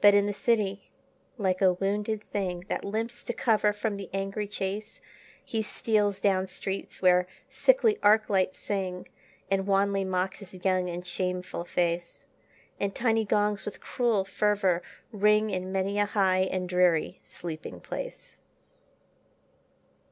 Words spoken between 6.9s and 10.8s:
where sickly arc lights sing, And wanly mock his